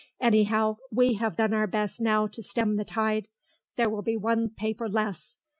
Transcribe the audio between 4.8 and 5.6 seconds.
less.